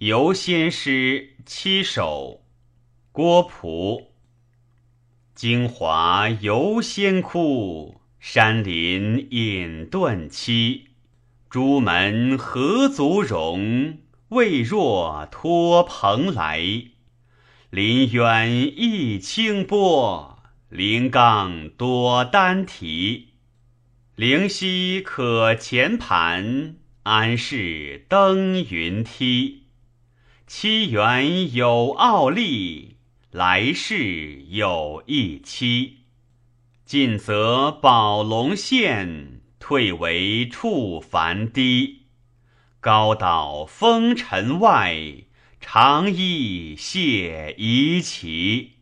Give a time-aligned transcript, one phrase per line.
[0.00, 2.42] 游仙诗七首，
[3.12, 4.08] 郭璞。
[5.34, 10.82] 京华游仙窟，山林隐遁栖。
[11.48, 13.96] 朱门何足容？
[14.28, 16.60] 未若托蓬莱。
[17.70, 23.28] 林渊一清波，临冈多丹啼。
[24.14, 29.62] 灵犀可前盘，安市登云梯。
[30.48, 32.98] 七元有傲立，
[33.32, 36.02] 来世有一期。
[36.84, 42.02] 进则宝龙现，退为触凡低。
[42.78, 45.24] 高岛风尘外，
[45.60, 48.75] 长揖谢夷齐。